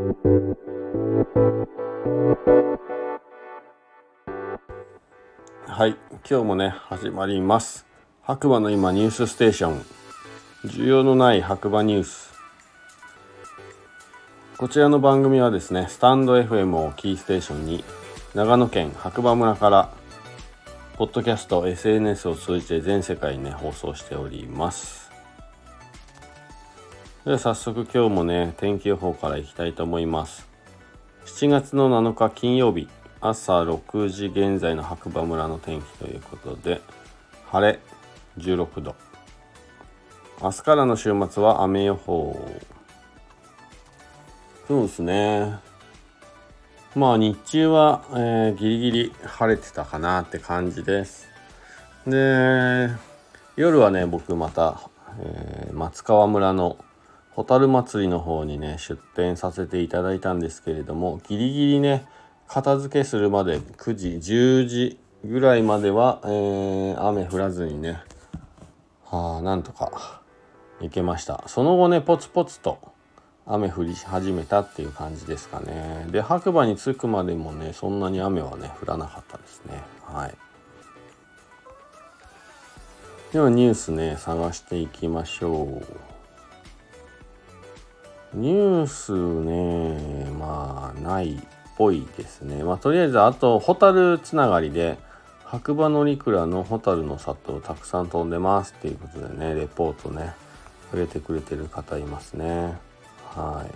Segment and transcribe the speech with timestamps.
[0.00, 0.06] は
[5.86, 5.94] い
[6.28, 7.84] 今日もね始まります。
[8.22, 9.84] 白馬の今ニュースステーション。
[10.64, 12.32] 需要のない白馬ニュース。
[14.56, 17.84] こちらの番組はですねスタンド FM をキーステーションに
[18.34, 19.90] 長野県白馬村から
[20.96, 25.09] ポッドキャスト SNS を通じて全世界にね放送しております。
[27.30, 30.48] では早速今日もね天気予報からいきたいと思います。
[31.26, 32.88] 7月の7日金曜日
[33.20, 36.80] 朝6時現在の白馬村の天気ということで
[37.46, 37.78] 晴れ
[38.38, 38.96] 16度。
[40.42, 42.50] 明日からの週末は雨予報。
[44.66, 45.60] そうですね。
[46.96, 51.28] まあ日中は、えー、ギリギリ晴れてたかなって感じです。
[52.08, 52.88] で
[53.54, 54.80] 夜はね僕また、
[55.20, 56.76] えー、松川村の
[57.36, 62.06] 蛍祭りの方にね出店させていただいたんですけれどもギリギリね
[62.48, 68.00] 片付けするまで9時10時ぐらいまでは、えー、雨降らずにね
[69.04, 70.20] はあなんとか
[70.80, 71.44] 行けました。
[71.46, 72.78] その後ねポツポツと
[73.46, 76.06] 雨降り始めたっていう感じですかね。
[76.10, 79.82] で白馬に着くまでもねそんなに雨はね降らなかったですね。
[80.04, 80.34] はい。
[83.32, 86.09] ではニュースね探していきましょう。
[88.34, 91.38] ニュースねまあないっ
[91.76, 92.62] ぽいですね。
[92.62, 94.98] まあとりあえずあとホタルつながりで
[95.44, 100.32] 白馬乗鞍のホタルの里をたくさん飛んでますっていうことでねレポートね
[100.84, 102.76] 触れてくれてる方いますね。
[103.24, 103.74] はい。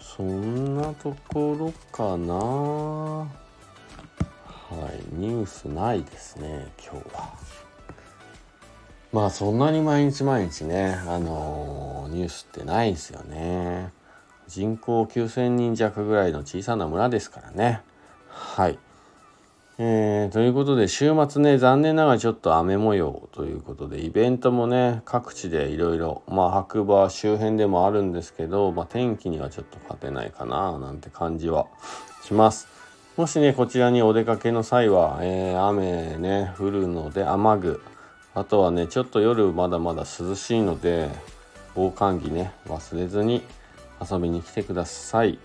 [0.00, 2.34] そんなところかな。
[2.34, 3.26] は
[4.92, 7.34] いニュースないですね今日は。
[9.12, 13.92] まあそんなに毎日毎日ねあのー、ニュースってないですよね
[14.46, 17.82] 人口9,000人弱ぐらいの小さな村ですからね
[18.28, 18.78] はい。
[19.82, 31.66] えー、ということで週末ね残念ながらちょっと雨模様ということでイベントもね各地でいろいろまあ白馬周辺でもあるんですけど、まあ、天気にはちょっと勝てないかななんて感じは
[32.22, 32.68] します。
[33.16, 37.82] もしねこちらにお出かけの際は、えー、雨ね降るので雨具
[38.34, 41.10] あとはねちょっと夜まだまだ涼しいので
[41.74, 43.42] 防寒着ね忘れずに
[44.00, 45.38] 遊びに来てください。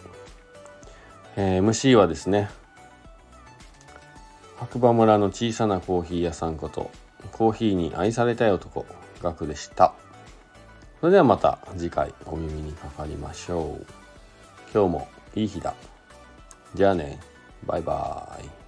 [1.35, 2.50] えー、MC はですね
[4.57, 6.90] 白馬村の小さなコーヒー屋さんこと
[7.31, 8.85] コーヒーに愛されたい男
[9.22, 9.94] ガクでした。
[11.02, 13.85] それではまた次回お耳にかかりましょう。
[14.73, 15.75] 今日もいい日だ。
[16.73, 17.19] じゃあね。
[17.66, 18.64] バイバーイ。